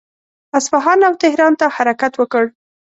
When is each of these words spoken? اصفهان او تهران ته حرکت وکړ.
اصفهان 0.57 0.99
او 1.07 1.13
تهران 1.23 1.53
ته 1.59 1.65
حرکت 1.75 2.13
وکړ. 2.17 2.43